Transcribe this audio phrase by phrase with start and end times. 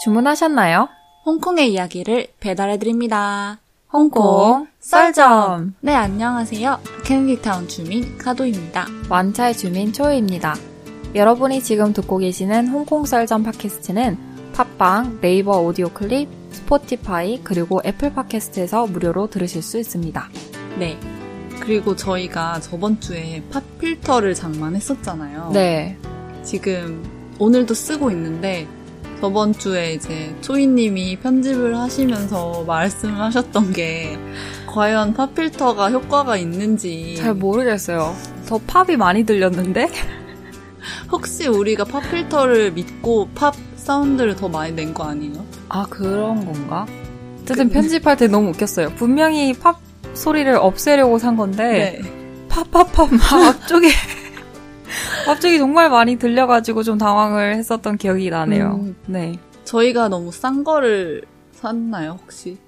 [0.00, 0.88] 주문하셨나요?
[1.26, 3.58] 홍콩의 이야기를 배달해드립니다.
[3.92, 5.74] 홍콩 썰점.
[5.80, 6.80] 네, 안녕하세요.
[7.04, 8.86] 케네디타운 주민 카도입니다.
[9.10, 10.54] 완차이 주민 초이입니다.
[11.14, 14.16] 여러분이 지금 듣고 계시는 홍콩 썰점 팟캐스트는
[14.54, 20.28] 팟빵, 네이버 오디오 클립, 스포티파이, 그리고 애플 팟캐스트에서 무료로 들으실 수 있습니다.
[20.78, 20.98] 네.
[21.60, 25.50] 그리고 저희가 저번 주에 pop filter를 장만했었잖아요.
[25.52, 25.98] 네.
[26.42, 27.04] 지금
[27.38, 28.66] 오늘도 쓰고 있는데
[29.20, 34.18] 저번 주에 이제 초이님이 편집을 하시면서 말씀하셨던 게
[34.66, 38.14] 과연 pop filter가 효과가 있는지 잘 모르겠어요.
[38.46, 39.88] 더 pop이 많이 들렸는데?
[41.12, 45.44] 혹시 우리가 pop filter를 믿고 pop sound를 더 많이 낸 거 아니에요?
[45.68, 46.86] 아, 그런 건가?
[47.42, 48.90] 어쨌든 편집할 때 너무 웃겼어요.
[48.94, 49.78] 분명히 팝
[50.14, 52.46] 소리를 없애려고 산 건데, 네.
[52.48, 53.88] 팝팝팝 막 앞쪽에,
[55.30, 58.80] 앞쪽이 정말 많이 들려가지고 좀 당황을 했었던 기억이 나네요.
[58.82, 58.96] 음.
[59.06, 59.38] 네.
[59.64, 61.22] 저희가 너무 싼 거를
[61.52, 62.58] 샀나요, 혹시?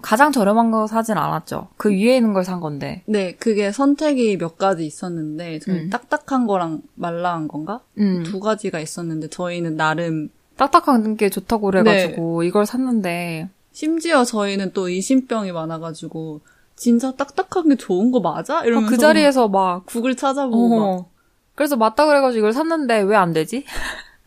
[0.00, 1.68] 가장 저렴한 거 사진 않았죠.
[1.76, 3.02] 그 위에 있는 걸 산 건데.
[3.06, 5.90] 네, 그게 선택이 몇 가지 있었는데 저희 음.
[5.90, 7.80] 딱딱한 거랑 말랑한 건가?
[7.98, 8.22] 음.
[8.24, 15.50] 두 가지가 있었는데 저희는 나름 딱딱한 게 좋다고 그래가지고 이걸 샀는데, 심지어 저희는 또 의심병이
[15.52, 16.40] 많아가지고
[16.76, 18.64] 진짜 딱딱한 게 좋은 거 맞아?
[18.64, 21.06] 이러면서 그 자리에서 막, 구글 찾아보고 막 어.
[21.54, 23.64] 그래서 맞다 그래가지고 이걸 샀는데 왜 안 되지?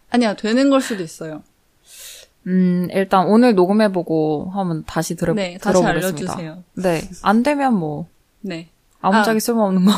[0.10, 1.44] 아니야 되는 걸 수도 있어요.
[2.48, 6.34] 음, 일단 오늘 녹음해보고 한번 다시 들어, 네, 다시 들어보겠습니다.
[6.34, 6.64] 알려주세요.
[6.76, 7.02] 네.
[7.24, 8.08] 안 되면 뭐,
[8.42, 8.70] 네.
[9.02, 9.92] 아무짝에 쓸모없는 거.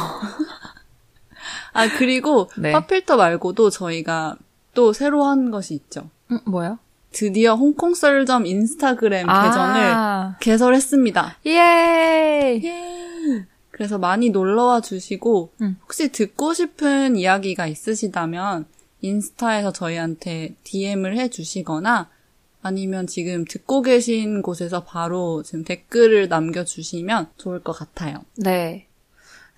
[1.74, 2.72] 아 그리고 네.
[2.72, 4.36] 팝필터 말고도 저희가
[4.74, 6.10] 또 새로 한 것이 있죠.
[6.32, 6.78] 음, 뭐야?
[7.12, 11.38] 드디어 홍콩 썰점 인스타그램 계정을 아, 개설했습니다.
[11.48, 12.62] 예!
[13.78, 15.78] 그래서 많이 놀러와 주시고 음.
[15.84, 18.66] 혹시 듣고 싶은 이야기가 있으시다면
[19.02, 22.10] 인스타에서 저희한테 DM을 해주시거나
[22.64, 28.24] 아니면 지금 듣고 계신 곳에서 바로 지금 댓글을 남겨주시면 좋을 것 같아요.
[28.36, 28.88] 네.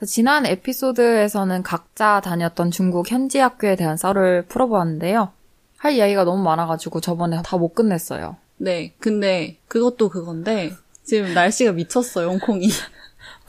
[0.05, 5.31] 지난 에피소드에서는 각자 다녔던 중국 현지 학교에 대한 썰을 풀어보았는데요.
[5.77, 8.35] 할 이야기가 너무 많아가지고 저번에 다 못 끝냈어요.
[8.57, 10.73] 네, 근데 그것도 그건데
[11.05, 12.67] 지금 날씨가 미쳤어요, 홍콩이.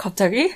[0.01, 0.51] 갑자기?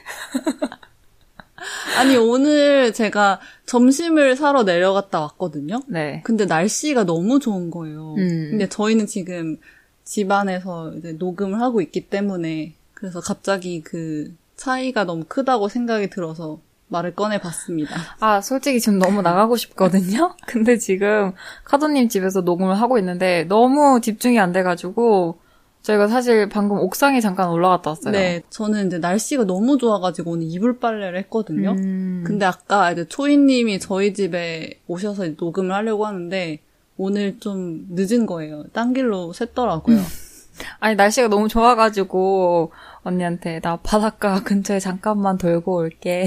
[1.99, 5.83] 아니 오늘 제가 점심을 사러 내려갔다 왔거든요.
[5.87, 6.23] 네.
[6.25, 8.15] 근데 날씨가 너무 좋은 거예요.
[8.15, 8.49] 음.
[8.53, 9.59] 근데 저희는 지금
[10.05, 17.15] 집안에서 이제 녹음을 하고 있기 때문에 그래서 갑자기 그 차이가 너무 크다고 생각이 들어서 말을
[17.15, 17.97] 꺼내 봤습니다.
[18.21, 20.37] 아, 솔직히 지금 너무 나가고 싶거든요?
[20.47, 21.33] 근데 지금
[21.65, 25.39] 카도님 집에서 녹음을 하고 있는데 너무 집중이 안 돼가지고
[25.85, 28.13] 저희가 사실 방금 옥상에 잠깐 올라갔다 왔어요.
[28.13, 31.73] 네, 저는 이제 날씨가 너무 좋아가지고 오늘 이불 빨래를 했거든요.
[31.73, 32.25] 음.
[32.27, 36.59] 근데 아까 이제 초이님이 저희 집에 오셔서 녹음을 하려고 하는데
[36.97, 38.65] 오늘 좀 늦은 거예요.
[38.73, 39.99] 딴 길로 샜더라고요.
[40.81, 42.73] 아니, 날씨가 너무 좋아가지고
[43.03, 46.25] 언니한테 나 바닷가 근처에 잠깐만 돌고 올게.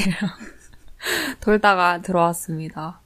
[1.42, 3.00] 돌다가 들어왔습니다.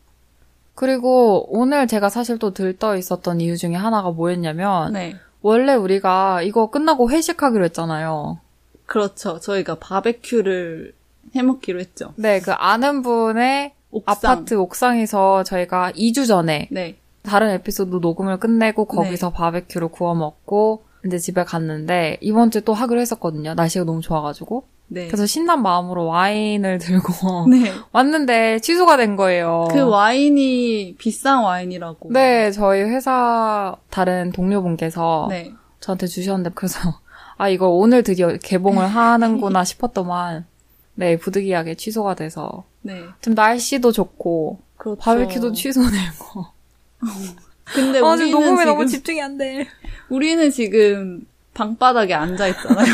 [0.76, 5.16] 그리고 오늘 제가 사실 또 들떠 있었던 이유 중에 하나가 뭐였냐면 네.
[5.42, 8.40] 원래 우리가 이거 끝나고 회식하기로 했잖아요.
[8.86, 9.40] 그렇죠.
[9.40, 10.94] 저희가 바베큐를
[11.36, 12.14] 해먹기로 했죠.
[12.16, 14.32] 네, 그 아는 분의 옥상.
[14.32, 16.98] 아파트 옥상에서 저희가 2주 전에 네.
[17.24, 23.00] 다른 에피소드 녹음을 끝내고 거기서 바베큐를 구워 먹고 이제 집에 갔는데 이번 주에 또 하기로
[23.00, 23.54] 했었거든요.
[23.54, 24.66] 날씨가 너무 좋아가지고.
[24.94, 25.08] 네.
[25.08, 27.72] 그래서 신난 마음으로 와인을 들고 네.
[27.94, 29.70] 왔는데 취소가 된 거예요.
[29.72, 32.12] 그 와인이 비싼 와인이라고.
[32.12, 35.54] 네, 저희 회사 다른 동료분께서 네.
[35.80, 37.00] 저한테 주셨는데 그래서
[37.38, 40.46] 아 이거 오늘 드디어 개봉을 하는구나 싶었더만
[40.96, 43.02] 네 부득이하게 취소가 돼서 네.
[43.22, 45.00] 지금 날씨도 좋고 그렇죠.
[45.00, 46.46] 바베큐도 취소되고
[47.64, 49.68] 근데 아 우리는 지금 녹음에 너무 집중이 안 돼.
[50.10, 52.94] 우리는 지금 방바닥에 앉아 있잖아요.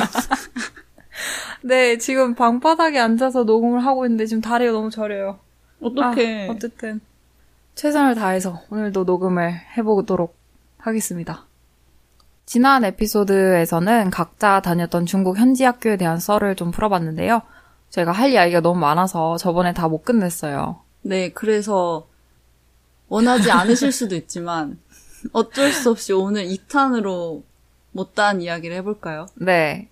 [1.67, 5.39] 네 지금 방바닥에 앉아서 녹음을 하고 있는데 지금 다리가 너무 저려요.
[5.81, 6.47] 어떻게?
[6.47, 7.01] 아, 어쨌든
[7.75, 10.35] 최선을 다해서 오늘도 녹음을 해보도록
[10.77, 11.45] 하겠습니다.
[12.45, 17.41] 지난 에피소드에서는 각자 다녔던 중국 현지 학교에 대한 썰을 좀 풀어봤는데요.
[17.89, 20.81] 제가 할 이야기가 너무 많아서 저번에 다 못 끝냈어요.
[21.01, 22.07] 네, 그래서
[23.09, 24.79] 원하지 않으실 수도 있지만
[25.33, 27.43] 어쩔 수 없이 오늘 2탄으로
[27.91, 29.25] 못다한 이야기를 해볼까요?
[29.35, 29.89] 네.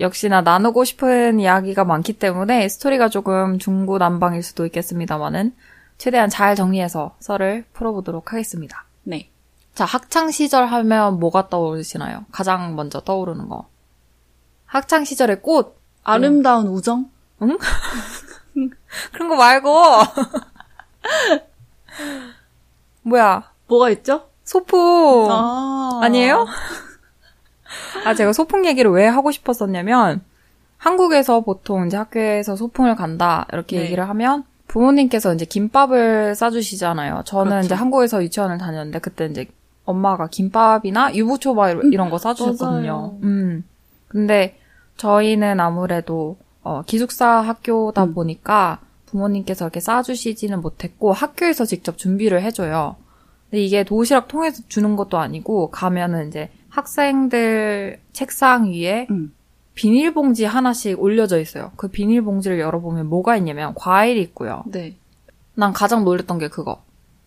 [0.00, 5.54] 역시나 나누고 싶은 이야기가 많기 때문에 스토리가 조금 중구난방일 수도 있겠습니다만은
[5.98, 8.84] 최대한 잘 정리해서 썰을 풀어보도록 하겠습니다.
[9.02, 9.30] 네.
[9.74, 12.24] 자, 학창 시절 하면 뭐가 떠오르시나요?
[12.30, 13.68] 가장 먼저 떠오르는 거.
[14.66, 15.76] 학창 시절의 꽃.
[16.04, 17.10] 아름다운 우정?
[19.12, 19.72] 그런 거 말고.
[23.02, 23.52] 뭐야?
[23.66, 24.28] 뭐가 있죠?
[24.44, 25.28] 소풍.
[25.30, 26.00] 아.
[26.02, 26.46] 아니에요?
[28.04, 30.22] 아, 제가 소풍 얘기를 왜 하고 싶었었냐면,
[30.76, 33.84] 한국에서 보통 이제 학교에서 소풍을 간다, 이렇게 네.
[33.84, 37.22] 얘기를 하면, 부모님께서 이제 김밥을 싸주시잖아요.
[37.24, 37.66] 저는 그렇죠.
[37.66, 39.46] 이제 한국에서 유치원을 다녔는데, 그때 이제
[39.84, 43.18] 엄마가 김밥이나 유부초밥 이런- 거 싸주셨거든요.
[43.22, 43.64] 음.
[44.08, 44.58] 근데
[44.98, 48.14] 저희는 아무래도, 어, 기숙사 학교다 음.
[48.14, 52.96] 보니까 부모님께서 이렇게 싸주시지는 못했고, 학교에서 직접 준비를 해줘요.
[53.50, 59.34] 근데 이게 도시락 통해서 주는 것도 아니고 가면은 이제 학생들 책상 위에 음.
[59.74, 61.72] 비닐봉지 하나씩 올려져 있어요.
[61.76, 64.64] 그 비닐봉지를 열어보면 뭐가 있냐면 과일이 있고요.
[64.66, 64.96] 네.
[65.54, 66.82] 난 가장 놀랬던 게 그거.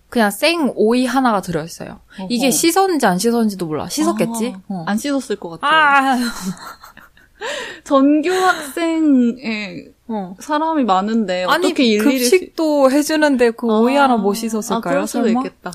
[0.09, 2.01] 그냥 생 오이 하나가 들어있어요.
[2.29, 2.51] 이게 어허.
[2.51, 3.87] 씻었는지 안 씻었는지도 몰라.
[3.87, 4.53] 씻었겠지?
[4.55, 4.83] 아, 어.
[4.85, 5.71] 안 씻었을 것 같아요.
[5.71, 6.17] 아,
[7.85, 10.35] 전교 학생에 어.
[10.39, 14.81] 사람이 많은데 아니 어떻게 일일이 급식도 해주는데 그 오이 아, 하나 못 아, 씻었을까요?
[14.81, 15.39] 그럴 수도 설마?
[15.39, 15.71] 있겠다.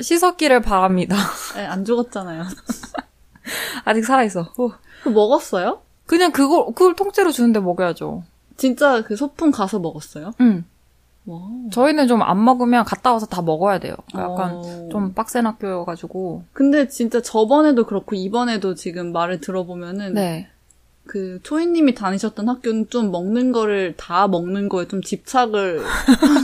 [0.00, 1.16] 씻었기를 바랍니다.
[1.54, 2.44] 네, 안 죽었잖아요.
[3.84, 4.42] 아직 살아있어.
[4.54, 4.72] 후.
[5.02, 5.80] 그 먹었어요?
[6.06, 8.22] 그냥 그걸 그걸 통째로 주는데 먹여야죠.
[8.56, 10.32] 진짜 그 소풍 가서 먹었어요?
[10.40, 10.64] 응.
[11.26, 11.40] 와.
[11.72, 13.94] 저희는 좀 안 먹으면 갔다 와서 다 먹어야 돼요.
[14.14, 14.88] 약간 어.
[14.90, 16.44] 좀 빡센 학교여가지고.
[16.52, 20.48] 근데 진짜 저번에도 그렇고 이번에도 지금 말을 들어보면은 네.
[21.08, 25.82] 그 초이님이 다니셨던 학교는 좀 먹는 거를 다 먹는 거에 좀 집착을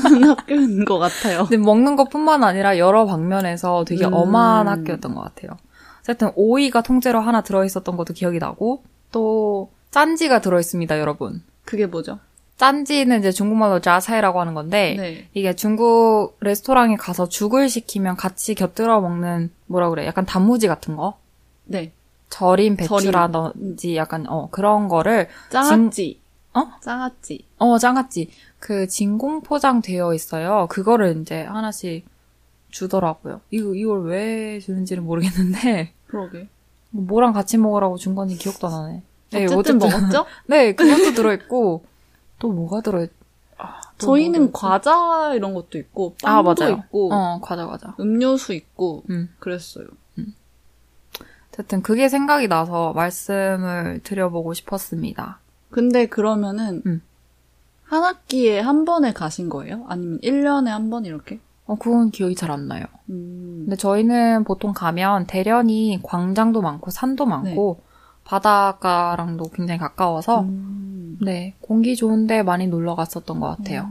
[0.03, 1.45] 하는 학교인 것 같아요.
[1.45, 4.15] 근데 먹는 것뿐만 아니라 여러 방면에서 되게 음.
[4.15, 5.57] 엄한 학교였던 것 같아요.
[6.01, 8.83] 어쨌든 오이가 통째로 하나 들어있었던 것도 기억이 나고
[9.13, 11.43] 또 짠지가 들어있습니다, 여러분.
[11.65, 12.19] 그게 뭐죠?
[12.57, 15.29] 짠지는 이제 중국말로 자사이라고 하는 건데 네.
[15.35, 20.07] 이게 중국 레스토랑에 가서 죽을 시키면 같이 곁들여 먹는 뭐라 그래?
[20.07, 21.19] 약간 단무지 같은 거?
[21.65, 21.93] 네.
[22.35, 26.21] 절인 배추라든지 약간 어 그런 거를 짱아찌.
[26.53, 26.67] 어?
[26.81, 27.47] 짱아찌.
[27.59, 28.29] 어, 장아찌.
[28.59, 30.67] 그 진공 포장되어 있어요.
[30.69, 32.05] 그거를 이제 하나씩
[32.71, 33.41] 주더라고요.
[33.53, 36.49] 이거 이걸 왜 주는지는 모르겠는데 그러게.
[36.91, 39.03] 뭐랑 같이 먹으라고 준 건지 기억도 안 나네.
[39.31, 40.27] 네, 어쨌든 먹었죠?
[40.47, 41.85] 네, 그것도 들어 있고
[42.41, 43.11] 또 뭐가 들어 있?
[43.59, 46.83] 아, 또 저희는 과자 이런 것도 있고 아, 빵도 맞아요.
[46.87, 47.95] 있고 어, 과자 과자.
[48.01, 49.33] 음료수 있고 음.
[49.39, 49.87] 그랬어요.
[51.55, 55.39] 어쨌든 그게 생각이 나서 말씀을 드려보고 싶었습니다.
[55.71, 57.03] 근데 그러면은 음.
[57.85, 59.85] 한 학기에 한 번에 가신 거예요?
[59.89, 61.39] 아니면 1년에 한 번 이렇게?
[61.67, 62.85] 어, 그건 기억이 잘 안 나요.
[63.11, 63.63] 음.
[63.67, 67.81] 근데 저희는 보통 가면 대련이 광장도 많고 산도 많고
[68.25, 71.19] 바닷가랑도 굉장히 가까워서 음.
[71.23, 73.89] 네 공기 좋은데 많이 놀러 갔었던 것 같아요.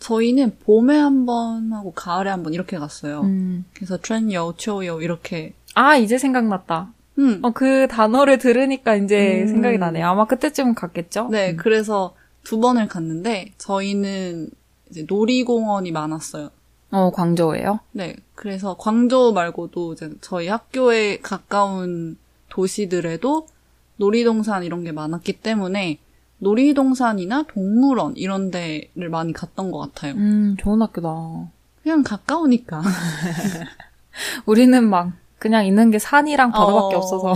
[0.00, 3.20] 저희는 봄에 한 번 하고 가을에 한 번 이렇게 갔어요.
[3.22, 3.64] 음.
[3.74, 5.54] 그래서 트렌여, 초여 이렇게.
[5.74, 6.88] 아 이제 생각났다.
[7.18, 7.40] 음.
[7.42, 9.48] 어, 그 단어를 들으니까 이제 음.
[9.48, 10.06] 생각이 나네요.
[10.06, 11.28] 아마 그때쯤 갔겠죠?
[11.30, 11.56] 네, 음.
[11.56, 12.14] 그래서
[12.44, 14.50] 두 번을 갔는데 저희는
[14.90, 16.50] 이제 놀이공원이 많았어요.
[16.92, 17.80] 어 광저우예요.
[17.92, 22.16] 네, 그래서 광저우 말고도 이제 저희 학교에 가까운
[22.48, 23.48] 도시들에도
[23.96, 25.98] 놀이동산 이런 게 많았기 때문에
[26.38, 30.14] 놀이동산이나 동물원 이런 데를 많이 갔던 것 같아요.
[30.14, 31.50] 음 좋은 학교다.
[31.82, 32.82] 그냥 가까우니까.
[34.46, 36.98] 우리는 막 그냥 있는 게 산이랑 바다밖에 어.
[36.98, 37.34] 없어서.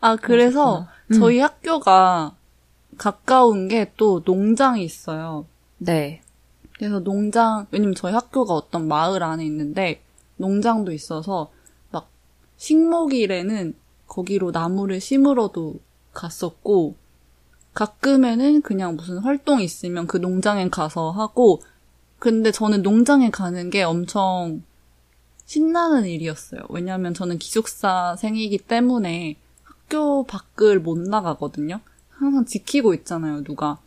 [0.00, 1.18] 아, 그래서 음.
[1.18, 2.34] 저희 학교가
[2.98, 5.46] 가까운 게 또 농장이 있어요.
[5.78, 6.22] 네.
[6.76, 10.02] 그래서 농장, 왜냐면 저희 학교가 어떤 마을 안에 있는데
[10.36, 11.50] 농장도 있어서
[11.90, 12.08] 막
[12.56, 13.74] 식목일에는
[14.08, 15.76] 거기로 나무를 심으러도
[16.12, 16.96] 갔었고
[17.74, 21.60] 가끔에는 그냥 무슨 활동 있으면 그 농장에 가서 하고
[22.18, 24.62] 근데 저는 농장에 가는 게 엄청
[25.52, 26.62] 신나는 일이었어요.
[26.70, 31.80] 왜냐하면 저는 기숙사생이기 때문에 학교 밖을 못 나가거든요.
[32.08, 33.78] 항상 지키고 있잖아요, 누가.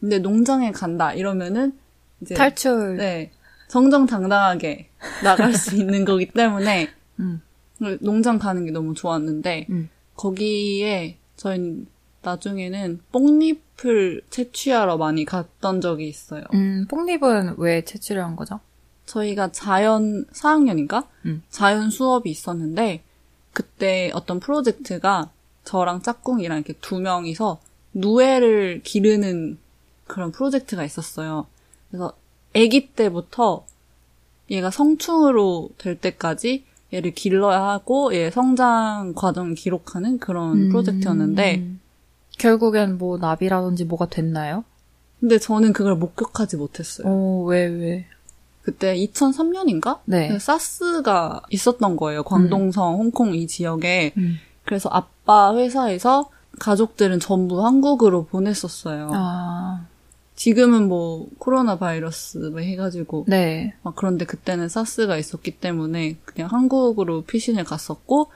[0.00, 1.78] 근데 농장에 간다 이러면은
[2.20, 2.96] 이제 탈출.
[2.96, 3.30] 네
[3.68, 4.88] 정정당당하게
[5.22, 6.88] 나갈 수 있는 거기 때문에
[7.20, 7.40] 음.
[8.00, 9.90] 농장 가는 게 너무 좋았는데 음.
[10.16, 11.86] 거기에 저희
[12.22, 16.42] 나중에는 뽕잎을 채취하러 많이 갔던 적이 있어요.
[16.52, 18.58] 음, 뽕잎은 왜 채취를 한 거죠?
[19.06, 21.06] 저희가 자연 4학년인가?
[21.26, 21.42] 음.
[21.50, 23.02] 자연 수업이 있었는데
[23.52, 25.30] 그때 어떤 프로젝트가
[25.64, 27.60] 저랑 짝꿍이랑 이렇게 두 명이서
[27.94, 29.58] 누에를 기르는
[30.06, 31.46] 그런 프로젝트가 있었어요.
[31.90, 32.12] 그래서
[32.54, 33.64] 아기 때부터
[34.50, 41.80] 얘가 성충으로 될 때까지 얘를 길러야 하고 얘 성장 과정을 기록하는 그런 프로젝트였는데 음.
[42.38, 44.64] 결국엔 뭐 나비라든지 뭐가 됐나요?
[45.20, 47.06] 근데 저는 그걸 목격하지 못했어요.
[47.06, 48.06] 어, 왜, 왜?
[48.62, 50.00] 그때 2003년인가?
[50.04, 50.38] 네.
[50.38, 52.22] 사스가 있었던 거예요.
[52.22, 54.12] 광동성, 홍콩 이 지역에.
[54.16, 54.38] 음.
[54.64, 59.10] 그래서 아빠 회사에서 가족들은 전부 한국으로 보냈었어요.
[59.12, 59.86] 아,
[60.36, 63.74] 지금은 뭐 코로나 바이러스 뭐 해가지고 네.
[63.82, 68.30] 막 그런데 그때는 사스가 있었기 때문에 그냥 한국으로 피신을 갔었고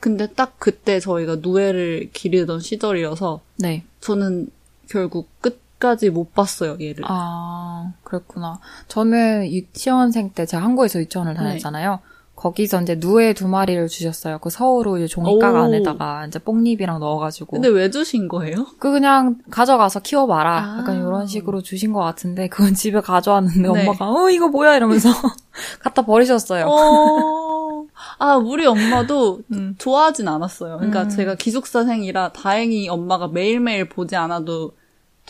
[0.00, 3.84] 근데 딱 그때 저희가 누에를 기르던 시절이어서 네.
[4.00, 4.50] 저는
[4.88, 7.04] 결국 끝 까지 못 봤어요 얘를.
[7.08, 8.60] 아, 그랬구나.
[8.86, 12.00] 저는 유치원생 때 제가 한국에서 유치원을 다녔잖아요.
[12.36, 14.38] 거기서 이제 누에 두 마리를 주셨어요.
[14.38, 15.58] 그 서우로 이제 종이깍 오.
[15.58, 17.52] 안에다가 이제 뽕잎이랑 넣어가지고.
[17.52, 18.66] 근데 왜 주신 거예요?
[18.78, 20.58] 그 그냥 가져가서 키워봐라.
[20.58, 20.78] 아.
[20.78, 23.68] 약간 이런 식으로 주신 것 같은데 그건 집에 가져왔는데 네.
[23.68, 25.10] 엄마가 어 이거 뭐야 이러면서
[25.80, 26.66] 갖다 버리셨어요.
[26.66, 27.86] 어...
[28.18, 29.74] 아 우리 엄마도 음.
[29.76, 30.76] 좋아하진 않았어요.
[30.76, 31.08] 그러니까 음.
[31.10, 34.72] 제가 기숙사생이라 다행히 엄마가 매일매일 보지 않아도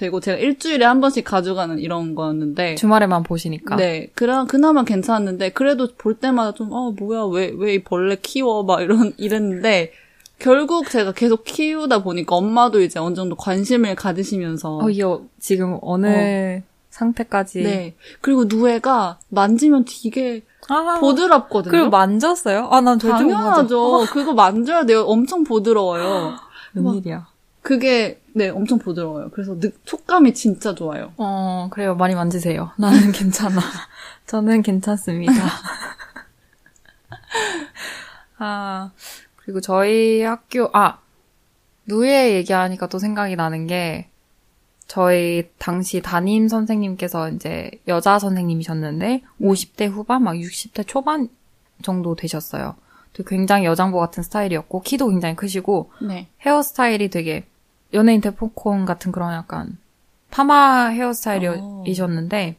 [0.00, 3.76] 되고 제가 일주일에 한 번씩 가져가는 이런 거였는데 주말에만 보시니까.
[3.76, 8.80] 네, 그나 그나마 괜찮았는데 그래도 볼 때마다 좀아 뭐야 왜 왜 이 벌레 키워 막
[8.80, 9.92] 이런 이랬는데
[10.38, 16.62] 결국 제가 계속 키우다 보니까 엄마도 이제 어느 정도 관심을 가지시면서 어 이거 지금 어느
[16.88, 17.62] 상태까지.
[17.62, 21.70] 네 그리고 누에가 만지면 되게 아, 보드랍거든요.
[21.72, 22.68] 그리고 만졌어요?
[22.70, 23.18] 아, 난 절대.
[23.18, 24.06] 당연하죠.
[24.12, 25.02] 그거 만져야 돼요.
[25.02, 26.34] 엄청 부드러워요.
[26.74, 27.26] 웬일이야.
[27.62, 29.30] 그게 네 엄청 부드러워요.
[29.30, 31.12] 그래서 느, 촉감이 진짜 좋아요.
[31.16, 31.94] 어, 그래요.
[31.94, 32.72] 많이 만지세요.
[32.76, 33.60] 나는 괜찮아.
[34.26, 35.32] 저는 괜찮습니다.
[38.38, 38.90] 아,
[39.36, 40.98] 그리고 저희 학교, 아,
[41.86, 44.08] 누에 얘기하니까 또 생각이 나는 게,
[44.86, 51.28] 저희 당시 담임 선생님께서 이제 여자 선생님이셨는데, 50대 후반, 막 60대 초반
[51.82, 52.76] 정도 되셨어요.
[53.26, 56.28] 굉장히 여장부 같은 스타일이었고, 키도 굉장히 크시고, 네.
[56.40, 57.44] 헤어스타일이 되게
[57.92, 59.78] 연예인 대포콘 같은 그런 약간
[60.30, 60.88] 파마 어.
[60.90, 62.56] 헤어스타일이셨는데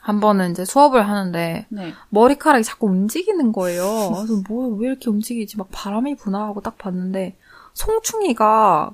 [0.00, 1.92] 한 번은 이제 수업을 하는데 네.
[2.08, 3.84] 머리카락이 자꾸 움직이는 거예요.
[4.14, 5.58] 그래서 뭐 왜 이렇게 움직이지?
[5.58, 7.36] 막 바람이 부나 하고 딱 봤는데
[7.74, 8.90] 송충이가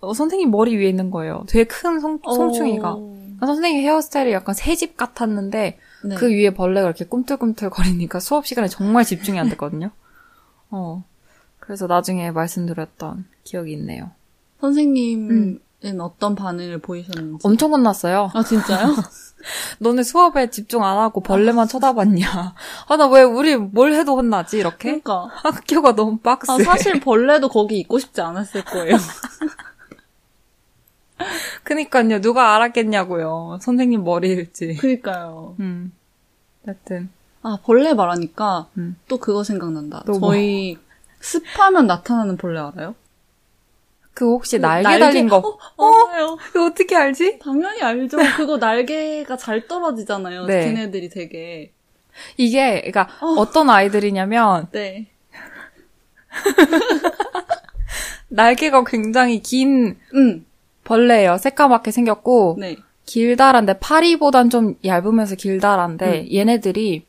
[0.00, 1.44] 어, 선생님 머리 위에 있는 거예요.
[1.48, 2.92] 되게 큰 송, 송충이가.
[2.94, 6.14] 어, 그래서 선생님 헤어스타일이 약간 새집 같았는데 네.
[6.16, 9.90] 그 위에 벌레가 이렇게 꿈틀꿈틀 거리니까 수업 시간에 정말 집중이 안 됐거든요.
[10.70, 11.04] 어.
[11.60, 14.10] 그래서 나중에 말씀드렸던 기억이 있네요.
[14.62, 15.60] 선생님은
[16.00, 17.46] 어떤 반응을 보이셨는지.
[17.46, 18.30] 엄청 혼났어요.
[18.32, 18.94] 아 진짜요?
[19.80, 22.54] 너네 수업에 집중 안 하고 벌레만 쳐다봤냐.
[22.88, 25.00] 아, 나 왜 우리 뭘 해도 혼나지, 이렇게?
[25.00, 25.26] 그러니까.
[25.42, 26.52] 학교가 너무 빡세.
[26.52, 28.96] 아, 사실 벌레도 거기 있고 싶지 않았을 거예요.
[31.64, 33.58] 그니까요, 누가 알았겠냐고요.
[33.60, 34.76] 선생님 머리일지.
[34.76, 35.56] 그니까요.
[35.60, 35.92] 음.
[36.64, 37.10] 하여튼.
[37.42, 38.96] 아 벌레 말하니까 음.
[39.08, 40.04] 또 그거 생각난다.
[40.06, 40.32] 또 뭐?
[40.32, 40.78] 저희
[41.20, 42.94] 습하면 나타나는 벌레 알아요?
[44.14, 45.58] 그 혹시 날개, 날개- 달린 거.
[45.76, 46.36] 어, 맞아요.
[46.52, 47.38] 그거 어떻게 알지?
[47.38, 48.18] 당연히 알죠.
[48.36, 50.46] 그거 날개가 잘 떨어지잖아요.
[50.46, 50.64] 네.
[50.66, 51.72] 걔네들이 되게.
[52.36, 53.40] 이게, 그니까, 어.
[53.40, 53.50] 어.
[53.50, 55.06] 떤 아이들이냐면, 네.
[58.28, 60.44] 날개가 굉장히 긴 응.
[60.84, 61.38] 벌레예요.
[61.38, 62.76] 새까맣게 생겼고, 네.
[63.06, 66.28] 길다란데, 파리보단 좀 얇으면서 길다란데, 음.
[66.34, 67.06] 얘네들이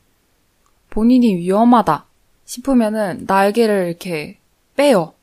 [0.90, 2.06] 본인이 위험하다
[2.44, 4.38] 싶으면은 날개를 이렇게
[4.76, 5.14] 빼요.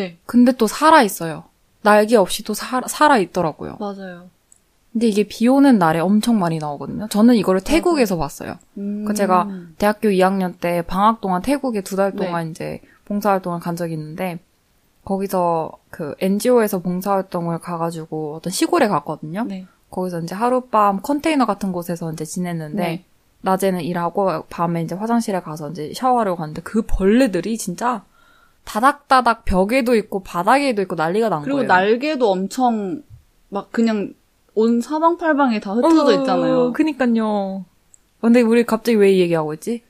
[0.00, 0.18] 네.
[0.26, 1.44] 근데 또 살아있어요.
[1.82, 3.76] 날개 없이 또 살, 살아있더라고요.
[3.80, 4.30] 맞아요.
[4.92, 7.08] 근데 이게 비 오는 날에 엄청 많이 나오거든요.
[7.08, 8.58] 저는 이거를 태국에서 봤어요.
[8.78, 9.04] 음.
[9.06, 12.16] 그 제가 대학교 2학년 때 방학 동안 태국에 두달 네.
[12.16, 14.38] 동안 이제 봉사활동을 간 적이 있는데,
[15.04, 19.44] 거기서 그 NGO에서 봉사활동을 가가지고 어떤 시골에 갔거든요.
[19.44, 19.66] 네.
[19.90, 23.04] 거기서 이제 하룻밤 컨테이너 같은 곳에서 이제 지냈는데, 네.
[23.42, 28.04] 낮에는 일하고 밤에 이제 화장실에 가서 이제 샤워하려고 갔는데 그 벌레들이 진짜
[28.68, 31.68] 다닥다닥 벽에도 있고 바닥에도 있고 난리가 난 그리고 거예요.
[31.68, 33.02] 날개도 엄청
[33.48, 34.12] 막 그냥
[34.54, 36.74] 온 사방팔방에 다 흩어져 있잖아요.
[36.74, 37.64] 그니까요.
[38.20, 39.82] 근데 우리 갑자기 왜 이 얘기하고 있지?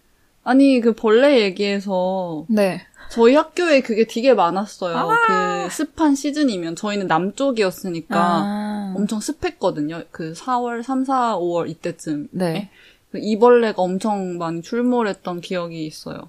[0.45, 2.83] 아니 그 벌레 얘기해서 네.
[3.11, 4.97] 저희 학교에 그게 되게 많았어요.
[4.97, 5.65] 아.
[5.67, 8.95] 그 습한 시즌이면 저희는 남쪽이었으니까 아.
[8.97, 10.05] 엄청 습했거든요.
[10.13, 12.29] 그 4월, 3, 4, 5월 이때쯤.
[12.31, 12.71] 네.
[13.11, 16.29] 그 이벌레가 엄청 많이 출몰했던 기억이 있어요.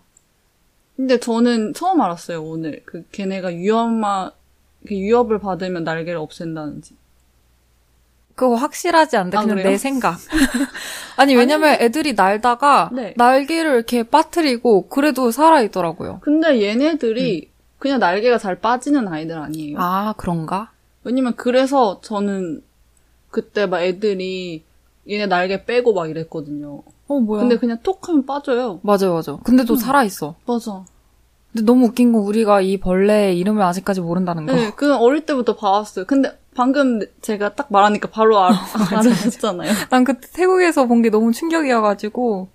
[1.00, 2.82] 근데 저는 처음 알았어요, 오늘.
[2.84, 4.34] 그 걔네가 위험하,
[4.86, 6.94] 그 위협을 받으면 날개를 없앤다는지.
[8.36, 9.70] 그거 확실하지 않은데 아, 그냥 그래요?
[9.70, 10.18] 내 생각.
[11.15, 13.13] 아니 왜냐면 애들이 날다가 네.
[13.15, 16.20] 날개를 이렇게 빠뜨리고 그래도 살아 있더라고요.
[16.22, 19.77] 근데 얘네들이 그냥 날개가 잘 빠지는 아이들 아니에요.
[19.77, 19.82] 음.
[19.82, 20.72] 아 그런가?
[21.06, 22.62] 왜냐면 그래서 저는
[23.29, 24.65] 그때 막 애들이
[25.10, 26.84] 얘네 날개 빼고 막 이랬거든요.
[27.09, 27.41] 어 뭐야?
[27.41, 28.79] 근데 그냥 톡 하면 빠져요.
[28.83, 29.37] 맞아 맞아.
[29.43, 29.77] 근데 또 음.
[29.77, 30.35] 살아 있어.
[30.45, 30.85] 맞아.
[31.51, 34.53] 근데 너무 웃긴 건 우리가 이 벌레 이름을 아직까지 모른다는 거.
[34.53, 36.05] 네, 그건 어릴 때부터 봐왔어요.
[36.05, 38.53] 근데 방금 제가 딱 말하니까 바로 알,
[38.93, 39.71] 알아셨잖아요.
[39.89, 42.47] 난 그때 태국에서 본 게 너무 충격이어가지고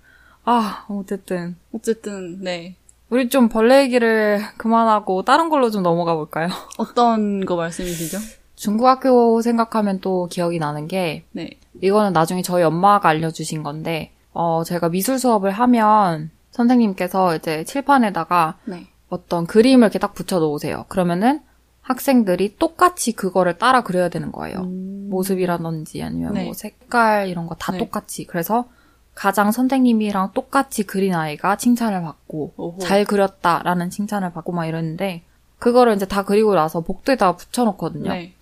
[0.45, 2.75] 아 어쨌든 어쨌든, 네.
[3.09, 6.47] 우리 좀 벌레 얘기를 그만하고 다른 걸로 좀 넘어가 볼까요?
[6.77, 8.17] 어떤 거 말씀이시죠?
[8.55, 11.49] 중국 학교 생각하면 또 기억이 나는 게 네.
[11.81, 18.87] 이거는 나중에 저희 엄마가 알려주신 건데 어 제가 미술 수업을 하면 선생님께서 이제 칠판에다가 네.
[19.09, 20.85] 어떤 그림을 이렇게 딱 붙여 놓으세요.
[20.89, 21.41] 그러면은
[21.81, 24.59] 학생들이 똑같이 그거를 따라 그려야 되는 거예요.
[24.61, 25.07] 음.
[25.09, 26.45] 모습이라든지 아니면 네.
[26.45, 27.77] 뭐 색깔 이런 거 다 네.
[27.77, 28.25] 똑같이.
[28.25, 28.65] 그래서
[29.13, 32.79] 가장 선생님이랑 똑같이 그린 아이가 칭찬을 받고 오호.
[32.79, 35.23] 잘 그렸다라는 칭찬을 받고 막 이랬는데
[35.59, 38.09] 그거를 이제 다 그리고 나서 복도에다가 붙여놓거든요.
[38.11, 38.33] 네.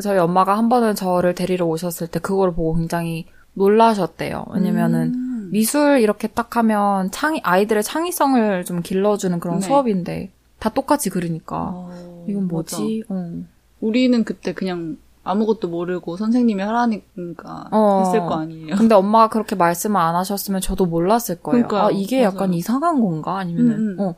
[0.00, 4.44] 저희 엄마가 한 번은 저를 데리러 오셨을 때 그거를 보고 굉장히 놀라셨대요.
[4.50, 5.29] 왜냐면은 음.
[5.50, 9.66] 미술 이렇게 딱 하면 창의 아이들의 창의성을 좀 길러주는 그런 네.
[9.66, 12.48] 수업인데 다 똑같이 그리니까 어, 이건.
[12.48, 13.04] 뭐지?
[13.08, 13.32] 어.
[13.80, 18.02] 우리는 그때 그냥 아무것도 모르고 선생님이 하라니까 어.
[18.04, 18.76] 했을 거 아니에요.
[18.76, 21.66] 근데 엄마가 그렇게 말씀을 안 하셨으면 저도 몰랐을 거예요.
[21.66, 21.82] 그러니까요.
[21.82, 22.54] 아 이게 약간 맞아요.
[22.54, 23.38] 이상한 건가?
[23.38, 24.00] 아니면은 음, 음.
[24.00, 24.14] 어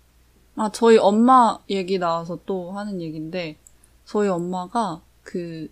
[0.57, 3.57] 아, 저희 엄마 얘기 나와서 또 하는 얘기인데,
[4.05, 5.69] 저희 엄마가 그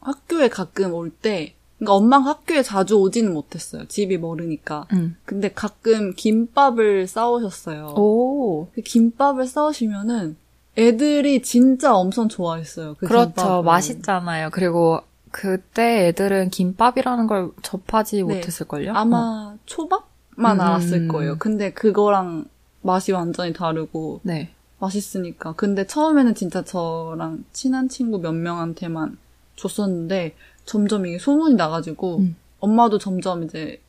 [0.00, 3.86] 학교에 가끔 올 때, 그러니까 엄마가 학교에 자주 오지는 못했어요.
[3.86, 4.86] 집이 멀으니까.
[4.92, 5.16] 음.
[5.24, 7.94] 근데 가끔 김밥을 싸오셨어요.
[7.96, 10.36] 오그 김밥을 싸우시면은
[10.78, 12.94] 애들이 진짜 엄청 좋아했어요.
[12.98, 13.62] 그 그렇죠 김밥을.
[13.64, 14.50] 맛있잖아요.
[14.50, 15.00] 그리고
[15.30, 18.22] 그때 애들은 김밥이라는 걸 접하지 네.
[18.22, 18.92] 못했을걸요?
[18.94, 21.08] 아마 초밥만 음, 알았을 음.
[21.08, 21.36] 거예요.
[21.38, 22.46] 근데 그거랑
[22.82, 24.50] 맛이 완전히 다르고 네.
[24.78, 25.54] 맛있으니까.
[25.54, 29.16] 근데 처음에는 진짜 저랑 친한 친구 몇 명한테만
[29.56, 32.36] 줬었는데 점점 이게 소문이 나가지고 음.
[32.60, 33.80] 엄마도 점점 이제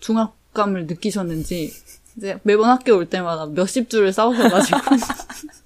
[0.00, 1.72] 중압감을 느끼셨는지
[2.16, 4.78] 이제 매번 학교 올 때마다 몇십 줄을 싸우셔가지고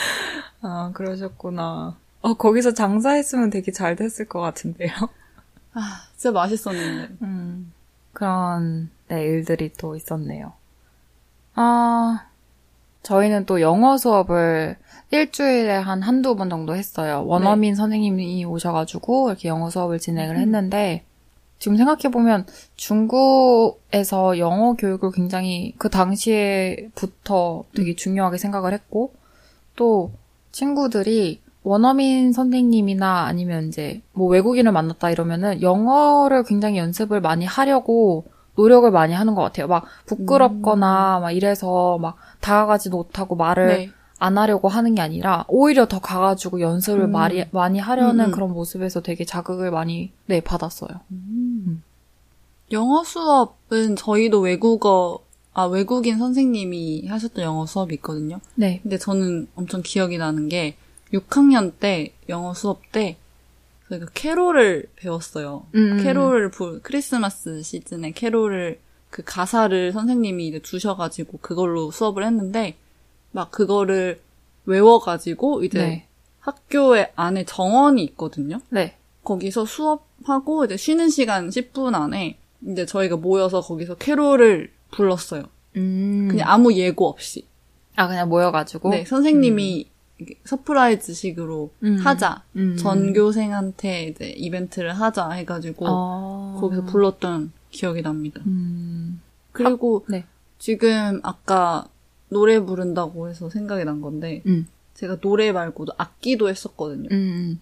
[0.62, 1.96] 아 그러셨구나.
[2.22, 4.92] 어 거기서 장사했으면 되게 잘 됐을 것 같은데요.
[5.74, 7.72] 아 진짜 맛있었는데 음,
[8.12, 10.52] 그런 네, 일들이 또 있었네요.
[11.54, 12.26] 아,
[13.02, 14.76] 저희는 또 영어 수업을
[15.10, 17.24] 일주일에 한 한두 번 정도 했어요.
[17.26, 20.40] 원어민 선생님이 오셔가지고 이렇게 영어 수업을 진행을 음.
[20.40, 21.04] 했는데,
[21.58, 29.12] 지금 생각해보면 중국에서 영어 교육을 굉장히 그 당시에부터 되게 중요하게 생각을 했고,
[29.76, 30.12] 또
[30.52, 38.24] 친구들이 원어민 선생님이나 아니면 이제 뭐 외국인을 만났다 이러면은 영어를 굉장히 연습을 많이 하려고
[38.60, 39.66] 노력을 많이 하는 것 같아요.
[39.66, 43.90] 막 부끄럽거나 막 이래서 막 다가가지도 못하고 말을 네.
[44.18, 47.12] 안 하려고 하는 게 아니라 오히려 더 가가지고 연습을 음.
[47.12, 48.32] 많이, 많이 하려는 음, 음.
[48.32, 50.90] 그런 모습에서 되게 자극을 많이 네 받았어요.
[52.72, 55.20] 영어 수업은 저희도 외국어
[55.52, 58.40] 아 외국인 선생님이 하셨던 영어 수업이 있거든요.
[58.54, 58.80] 네.
[58.82, 60.76] 근데 저는 엄청 기억이 나는 게
[61.14, 63.16] 6학년 때 영어 수업 때
[63.90, 65.66] 저희가 캐롤을 배웠어요.
[65.74, 66.02] 음.
[66.02, 68.78] 캐롤을 부, 크리스마스 시즌에 캐롤을
[69.10, 72.76] 그 가사를 선생님이 이제 주셔가지고 그걸로 수업을 했는데
[73.32, 74.20] 막 그거를
[74.66, 76.06] 외워가지고 이제 네.
[76.38, 78.60] 학교에 안에 정원이 있거든요.
[78.70, 78.96] 네.
[79.24, 85.44] 거기서 수업하고 이제 쉬는 시간 10분 안에 이제 저희가 모여서 거기서 캐롤을 불렀어요.
[85.76, 86.28] 음.
[86.30, 87.46] 그냥 아무 예고 없이.
[87.96, 88.90] 아 그냥 모여가지고.
[88.90, 89.89] 네, 선생님이 이렇게
[90.44, 91.96] surprise식으로 음.
[91.96, 92.42] 하자.
[92.56, 92.76] 음.
[92.76, 96.58] 전교생한테 이제 이벤트를 하자 해가지고 아.
[96.60, 98.40] 거기서 불렀던 기억이 납니다.
[98.46, 99.20] 음.
[99.52, 100.24] 그리고 네.
[100.58, 101.86] 지금 아까
[102.28, 104.68] 노래 부른다고 해서 생각이 난 건데 음.
[104.94, 107.08] 제가 노래 말고도 악기도 했었거든요.
[107.10, 107.60] 음.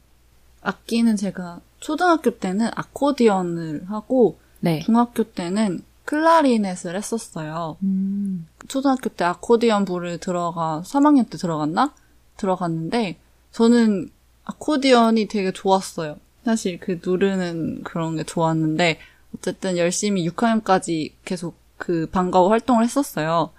[0.62, 4.80] 악기는 제가 초등학교 때는 아코디언을 하고 네.
[4.80, 7.76] 중학교 때는 클라리넷을 했었어요.
[7.82, 8.46] 음.
[8.66, 11.92] 초등학교 때 아코디언 부를 들어가 3학년 때 들어갔나?
[12.38, 13.18] 들어갔는데
[13.52, 14.10] 저는
[14.44, 16.16] 아코디언이 되게 좋았어요.
[16.44, 18.98] 사실 그 누르는 그런 게 좋았는데
[19.36, 23.50] 어쨌든 열심히 6학년까지 계속 그 방과후 활동을 했었어요.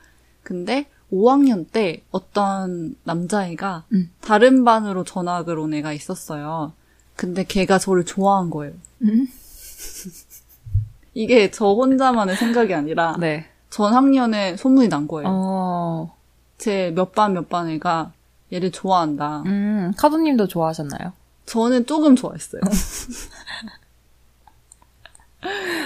[0.42, 4.12] 근데 5학년 때 어떤 남자애가 음.
[4.22, 6.74] 다른 반으로 전학을 온 애가 있었어요.
[7.16, 8.74] 근데 걔가 저를 좋아한 거예요.
[9.04, 9.28] 음?
[11.14, 13.46] 이게 저 혼자만의 생각이 아니라 네.
[13.70, 15.28] 전 학년에 소문이 난 거예요.
[15.30, 16.16] 어.
[16.58, 18.12] 제몇 반 몇 반 애가
[18.52, 19.44] 얘를 좋아한다.
[19.46, 19.94] 음.
[19.98, 21.14] 카도님도 좋아하셨나요?
[21.46, 22.62] 저는 조금 좋아했어요.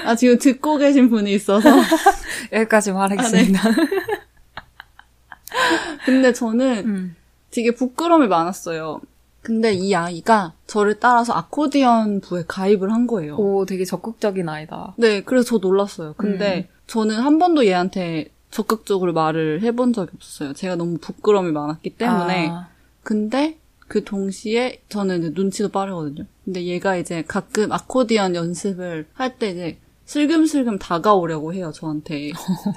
[0.06, 1.69] 아, 지금 듣고 계신 분이 있어서.
[2.52, 3.62] 여기까지 말하겠습니다.
[6.06, 7.15] 근데 저는 음.
[7.52, 8.99] 되게 부끄러움이 많았어요.
[9.41, 13.36] 근데 이 아이가 저를 따라서 아코디언 부에 가입을 한 거예요.
[13.36, 14.93] 오, 되게 적극적인 아이다.
[14.97, 16.13] 네, 그래서 저 놀랐어요.
[16.17, 20.53] 근데 저는 한 번도 얘한테 적극적으로 말을 해본 적이 없었어요.
[20.53, 22.49] 제가 너무 부끄러움이 많았기 때문에.
[22.49, 22.67] 아,
[23.01, 26.25] 근데 그 동시에 저는 이제 눈치도 빠르거든요.
[26.45, 32.31] 근데 얘가 이제 가끔 아코디언 연습을 할 때 이제 슬금슬금 다가오려고 해요, 저한테.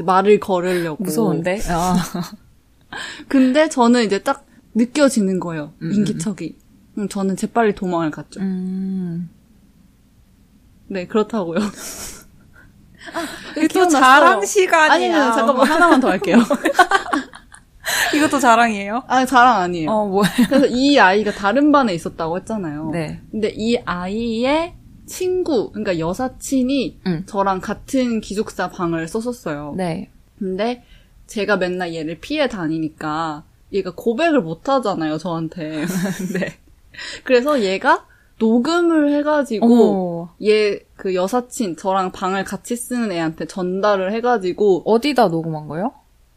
[0.05, 1.03] 말을 걸으려고.
[1.05, 1.61] 무서운데?
[1.69, 1.97] 아.
[3.29, 6.57] 근데 저는 이제 딱 느껴지는 거예요, 음, 인기척이.
[6.99, 8.41] 음, 저는 재빨리 도망을 갔죠.
[8.41, 9.29] 음.
[10.89, 11.59] 네, 그렇다고요.
[13.57, 13.89] 이게 또.
[13.89, 14.93] 자랑 시간이야.
[14.93, 16.39] 아니면 잠깐만 하나만 더 할게요.
[18.15, 19.05] 이것도 자랑이에요?
[19.07, 19.91] 아 자랑 아니에요.
[19.91, 20.33] 어, 뭐예요?
[20.49, 22.91] 그래서 이 아이가 다른 반에 있었다고 했잖아요.
[22.93, 23.21] 네.
[23.31, 24.75] 근데 이 아이의
[25.07, 27.23] 친구, 그러니까 여사친이 음.
[27.27, 29.75] 저랑 같은 기숙사 방을 썼었어요.
[29.77, 30.11] 네.
[30.39, 30.83] 근데
[31.27, 35.87] 제가 맨날 얘를 피해 다니니까 얘가 고백을 못 하잖아요, 저한테.
[36.35, 36.59] 네.
[37.25, 38.07] 그래서 얘가
[38.39, 40.29] 녹음을 해가지고.
[40.45, 45.93] 얘 그 여사친 저랑 방을 같이 쓰는 애한테 전달을 해가지고 어디다 녹음한 거예요?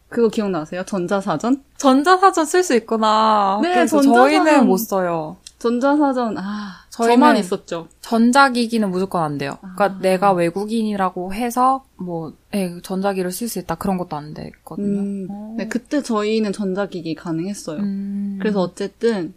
[0.09, 0.83] 그거 기억나세요?
[0.85, 1.63] 전자사전?
[1.77, 3.59] 전자사전 쓸 수 있구나.
[3.61, 4.45] 네, 그래서 전자사전.
[4.45, 5.37] 저희는 못 써요.
[5.59, 7.87] 전자사전 아 저만 있었죠.
[8.01, 9.57] 전자기기는 무조건 안 돼요.
[9.61, 9.99] 그러니까 아.
[10.01, 14.99] 내가 외국인이라고 해서 뭐 예, 전자기를 쓸 수 있다 그런 것도 안 됐거든요.
[14.99, 15.55] 음, 어.
[15.57, 17.79] 네, 그때 저희는 전자기기 가능했어요.
[17.79, 18.37] 음.
[18.41, 19.33] 그래서 어쨌든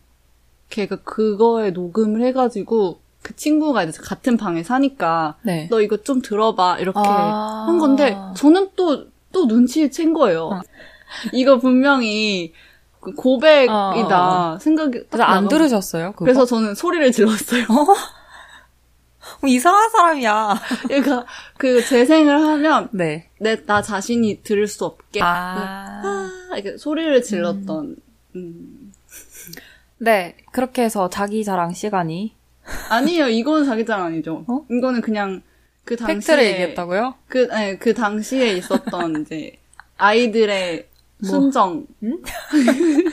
[0.73, 5.69] 걔가 그거에 녹음을 해가지고 그 친구가 이제 같은 방에 사니까 네.
[5.71, 7.67] 너 이거 좀 들어봐 이렇게 아.
[7.69, 10.47] 한 건데 저는 또또 눈치를 챈 거예요.
[10.47, 10.61] 어.
[11.33, 12.53] 이거 분명히
[13.01, 15.49] 그 고백이다 어, 어, 생각이 딱 그래서 안.
[15.49, 16.13] 들으셨어요?
[16.13, 16.25] 그거?
[16.25, 17.67] 그래서 저는 소리를 질렀어요.
[19.41, 20.55] 뭐 이상한 사람이야.
[20.89, 21.27] 그러니까
[21.59, 23.29] 그 재생을 하면 네.
[23.39, 26.01] 내 나 자신이 들을 수 없게 아.
[26.51, 27.97] 아, 이렇게 소리를 질렀던
[28.37, 28.72] 음.
[30.03, 30.37] 네.
[30.51, 32.35] 그렇게 해서 자기 자랑 시간이
[32.91, 33.29] 아니에요.
[33.29, 34.45] 이거는 자기 자랑 아니죠.
[34.49, 34.65] 어?
[34.69, 35.43] 이거는 그냥
[35.85, 37.15] 그 당시에 팩트를 얘기했다고요?
[37.29, 39.53] 그, 네, 그 당시에 있었던 이제
[39.99, 40.89] 아이들의
[41.19, 41.31] 뭐.
[41.31, 41.87] 순정.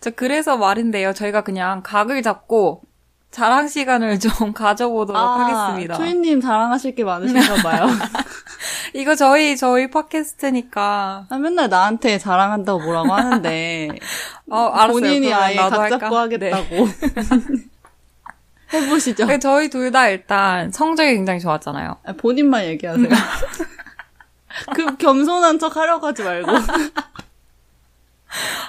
[0.00, 1.12] 저 그래서 말인데요.
[1.12, 2.82] 저희가 그냥 각을 잡고
[3.30, 5.94] 자랑 시간을 좀 가져보도록 하겠습니다.
[5.94, 7.86] 초이님 자랑하실 게 많으신가 봐요.
[8.94, 11.26] 이거 저희 저희 팟캐스트니까.
[11.28, 13.88] 아, 맨날 나한테 자랑한다고 뭐라고 하는데
[14.50, 14.92] 어, 알았어요.
[14.92, 15.98] 본인이 아예 각 할까?
[15.98, 16.88] 잡고 하겠다고.
[18.72, 19.26] 해보시죠.
[19.26, 19.38] 네.
[19.38, 21.96] 저희 둘 다 일단 성적이 굉장히 좋았잖아요.
[22.04, 23.08] 아, 본인만 얘기하세요.
[24.74, 26.50] 그 겸손한 척 하려고 하지 말고.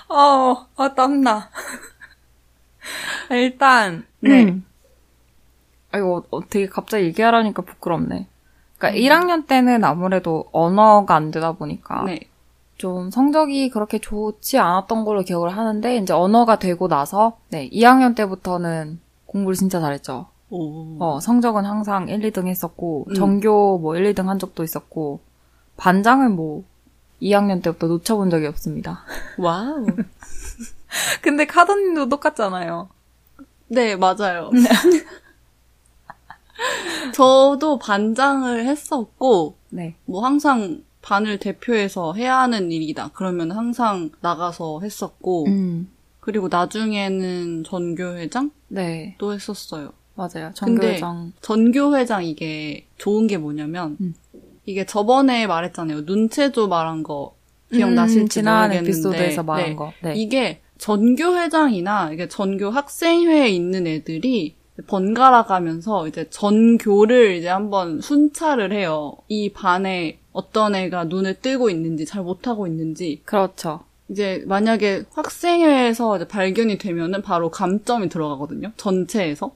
[0.10, 1.50] 어, 아, 땀나.
[3.32, 4.44] 일단, 네.
[4.46, 4.66] 음.
[5.92, 8.28] 아, 이거 어, 되게 갑자기 얘기하라니까 부끄럽네.
[8.90, 8.94] 음.
[8.94, 12.20] 그러니까 1학년 때는 아무래도 언어가 안 되다 보니까 네.
[12.78, 19.00] 좀 성적이 그렇게 좋지 않았던 걸로 기억을 하는데 이제 언어가 되고 나서 네, 2학년 때부터는
[19.26, 20.28] 공부를 진짜 잘했죠.
[20.50, 20.98] 오.
[21.00, 23.14] 어, 성적은 항상 1, 2등 했었고 음.
[23.14, 25.20] 전교 뭐 1, 2등 한 적도 있었고
[25.78, 26.64] 반장을 뭐
[27.22, 29.04] 2학년 때부터 놓쳐본 적이 없습니다.
[29.38, 29.86] 와우.
[31.22, 32.90] 근데 카드님도 똑같잖아요.
[33.68, 34.52] 네, 맞아요.
[37.14, 39.96] 저도 반장을 했었고, 네.
[40.06, 43.12] 뭐 항상 반을 대표해서 해야 하는 일이다.
[43.14, 45.90] 그러면 항상 나가서 했었고, 음.
[46.20, 49.16] 그리고 나중에는 전교회장도 네.
[49.22, 49.92] 했었어요.
[50.16, 50.52] 맞아요.
[50.54, 51.34] 전교회장.
[51.42, 54.16] 전교회장 이게 좋은 게 뭐냐면, 음.
[54.66, 56.02] 이게 저번에 말했잖아요.
[56.02, 57.36] 눈체조 말한 거
[57.72, 58.78] 기억나실지 음, 모르겠는데.
[58.78, 59.76] 에피소드에서 말한 네.
[59.76, 59.94] 거.
[60.02, 60.16] 네.
[60.16, 64.56] 이게 전교회장이나 이게 전교 학생회에 있는 애들이
[64.88, 69.16] 번갈아 가면서 이제 전교를 이제 한번 순찰을 해요.
[69.28, 73.86] 이 반에 어떤 애가 눈을 뜨고 있는지 잘 못하고 있는지 그렇죠.
[74.10, 78.72] 이제 만약에 학생회에서 이제 발견이 되면은 바로 감점이 들어가거든요.
[78.78, 79.56] 전체에서.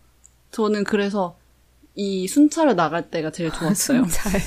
[0.51, 1.37] 저는 그래서
[1.95, 4.05] 이 순찰을 나갈 때가 제일 좋았어요.
[4.07, 4.33] 잘.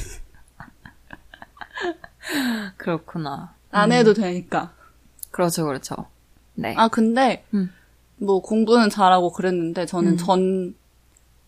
[2.78, 3.54] 그렇구나.
[3.70, 4.72] 안 해도 되니까.
[5.30, 6.06] 그렇죠, 그렇죠.
[6.54, 6.74] 네.
[6.76, 7.70] 아 근데 음.
[8.16, 10.16] 뭐 공부는 잘하고 그랬는데 저는 음.
[10.16, 10.74] 전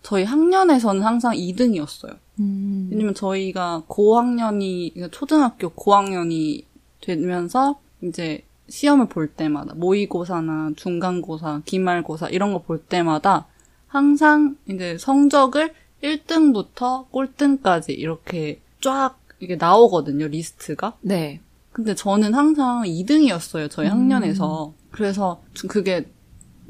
[0.02, 2.16] 저희 학년에서는 항상 2등이었어요.
[2.40, 2.88] 음.
[2.90, 6.66] 왜냐면 저희가 고학년이 그러니까 초등학교 고학년이
[7.00, 13.46] 되면서 이제 시험을 볼 때마다 모의고사나 중간고사, 기말고사 이런 거 볼 때마다
[13.86, 15.72] 항상 이제 성적을
[16.02, 20.94] 1등부터 꼴등까지 이렇게 쫙 이게 나오거든요, 리스트가.
[21.02, 21.40] 네.
[21.72, 24.72] 근데 저는 항상 2등이었어요, 저희 학년에서.
[24.90, 26.06] 그래서 그게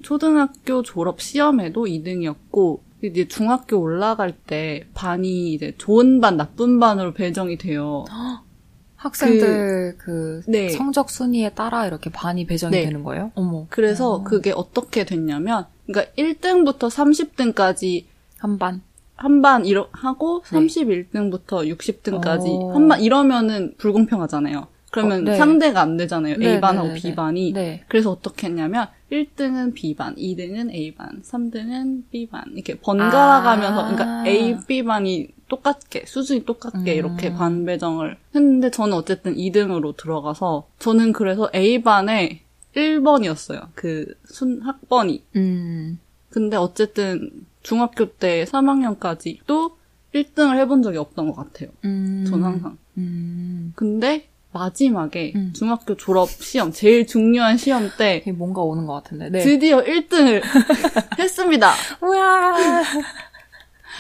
[0.05, 7.59] 초등학교 졸업 시험에도 2등이었고, 이제 중학교 올라갈 때 반이 이제 좋은 반, 나쁜 반으로 배정이
[7.59, 8.05] 돼요.
[8.97, 10.69] 학생들 그, 네.
[10.71, 12.85] 성적 순위에 따라 이렇게 반이 배정이 네.
[12.85, 13.33] 되는 거예요?
[13.35, 13.67] 어머.
[13.69, 18.05] 그래서 그게 어떻게 됐냐면, 그러니까 1등부터 30등까지
[18.39, 18.83] 한 반.
[19.17, 20.59] 한 반 이러 하고 네.
[20.59, 22.73] 31등부터 60등까지 오.
[22.75, 24.67] 한반 이러면은 불공평하잖아요.
[24.95, 25.37] 그러면 어, 네.
[25.37, 26.37] 상대가 안 되잖아요.
[26.37, 27.53] 네, A반하고 네, 네, B반이.
[27.53, 27.85] 네.
[27.89, 33.89] 그래서 어떻게 했냐면 1등은 B반, 2등은 A반, 3등은 B반 이렇게 번갈아 가면서 아.
[33.95, 36.99] 그러니까 A, B반이 똑같게 수준이 똑같게 음.
[36.99, 42.43] 이렇게 반 배정을 했는데 저는 어쨌든 2등으로 들어가서 저는 그래서 A반에
[42.77, 43.69] 1번이었어요.
[43.75, 45.23] 그 순 학번이.
[45.37, 45.99] 음.
[46.31, 47.31] 근데 어쨌든
[47.63, 49.77] 중학교 때 3학년까지 또
[50.15, 51.71] 1등을 해본 적이 없던 것 같아요.
[51.85, 52.25] 음.
[52.29, 52.77] 전 항상.
[52.99, 53.73] 음.
[53.77, 55.53] 근데 마지막에 음.
[55.53, 59.29] 중학교 졸업 시험, 제일 중요한 시험 때 뭔가 오는 것 같은데.
[59.29, 59.41] 네.
[59.43, 60.41] 드디어 1등을
[61.19, 61.73] 했습니다.
[62.01, 62.55] 우야.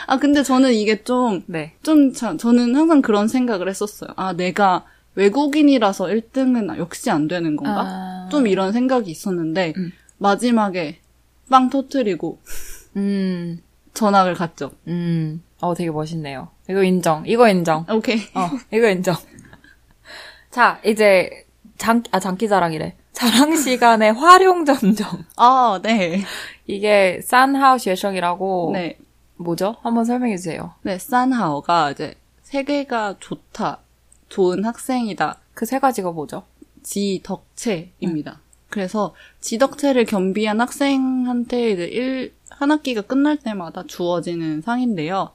[0.06, 1.74] 아, 근데 저는 이게 좀, 네.
[1.82, 4.10] 좀, 저는 항상 그런 생각을 했었어요.
[4.16, 4.84] 아, 내가
[5.16, 7.82] 외국인이라서 1등은 역시 안 되는 건가?
[7.86, 8.28] 아.
[8.30, 9.92] 좀 이런 생각이 있었는데, 음.
[10.18, 11.00] 마지막에
[11.50, 12.38] 빵 터트리고
[12.96, 13.58] 음.
[13.92, 14.70] 전학을 갔죠.
[14.86, 15.42] 음.
[15.60, 16.48] 어, 되게 멋있네요.
[16.70, 17.24] 이거 인정.
[17.26, 17.86] 이거 인정.
[17.90, 18.18] 오케이.
[18.34, 19.16] 어, 이거 인정.
[20.54, 21.44] 자, 이제
[21.78, 22.94] 장, 아, 장기 자랑이래.
[23.10, 25.24] 자랑 시간의 활용 점정.
[25.36, 26.22] 아, 네.
[26.68, 28.96] 이게 산하우 쉐성이라고 네.
[29.34, 29.74] 뭐죠?
[29.82, 30.72] 한번 설명해 주세요.
[30.82, 32.14] 네, 산하오가 이제
[32.44, 33.80] 세계가 좋다,
[34.28, 36.44] 좋은 학생이다, 그 세 가지가 뭐죠?
[36.84, 38.38] 지덕체입니다.
[38.70, 45.30] 그래서 지덕체를 겸비한 학생한테 이제 1, 한 학기가 끝날 때마다 주어지는 상인데요.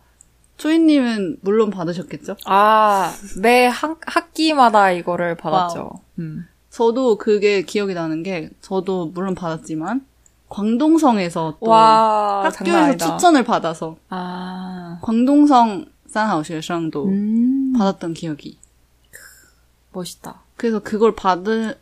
[0.59, 2.35] 초이님은 물론 받으셨겠죠?
[2.45, 5.91] 아, 매 학, 학기마다 이거를 받았죠.
[6.19, 6.45] 음.
[6.69, 10.05] 저도 그게 기억이 나는 게, 저도 물론 받았지만,
[10.49, 12.97] 광동성에서 또 와, 학교에서.
[12.97, 18.59] 추천을 받아서, 아, 광동성 산하오学生도 음, 받았던 기억이.
[19.93, 20.41] 멋있다.
[20.57, 21.39] 그래서 그걸 받,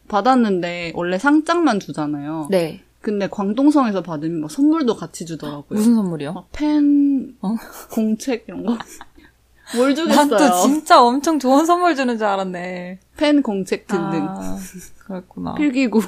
[0.08, 2.48] 받았는데, 원래 상장만 주잖아요.
[2.52, 2.84] 네.
[3.02, 5.78] 근데 광동성에서 받으면 막 선물도 같이 주더라고요.
[5.78, 6.34] 무슨 선물이요?
[6.34, 7.56] 막 펜, 어?
[7.92, 8.78] 공책 이런 거.
[9.76, 10.62] 뭘난또 주겠어요?
[10.62, 13.00] 진짜 엄청 좋은 선물 주는 줄 알았네.
[13.18, 14.26] 펜, 공책 등등.
[14.30, 14.58] 아,
[15.06, 15.56] 그랬구나.
[15.60, 16.02] 필기구.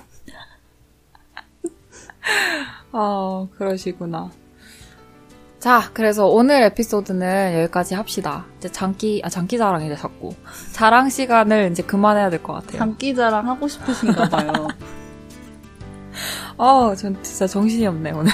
[2.91, 4.29] 아, 그러시구나.
[5.59, 8.45] 자, 그래서 오늘 에피소드는 여기까지 합시다.
[8.59, 10.33] 이제 장기, 아, 장기 자랑이래, 자꾸.
[10.71, 12.77] 자랑 시간을 이제 그만해야 될 것 같아요.
[12.77, 14.53] 장기 자랑 하고 싶으신가 봐요.
[16.59, 18.31] 어, 전 진짜 정신이 없네, 오늘.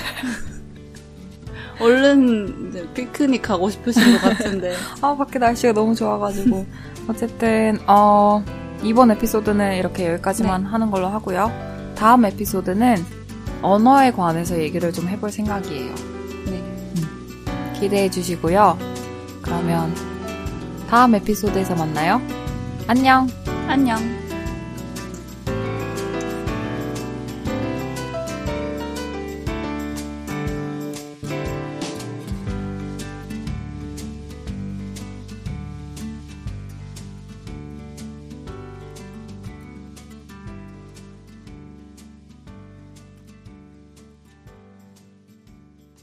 [1.80, 4.74] 얼른 이제 피크닉 가고 싶으신 것 같은데.
[5.02, 6.66] 아, 밖에 날씨가 너무 좋아가지고.
[7.08, 8.44] 어쨌든, 어,
[8.82, 11.52] 이번 에피소드는 이렇게 여기까지만 하는 걸로 하고요.
[11.96, 13.06] 다음 에피소드는
[13.62, 15.94] 언어에 관해서 얘기를 좀 해볼 생각이에요.
[16.48, 16.64] 네.
[17.80, 18.78] 기대해 주시고요.
[19.44, 19.94] 그러면
[20.90, 22.20] 다음 에피소드에서 만나요.
[22.88, 23.28] 안녕!
[23.68, 24.25] 안녕.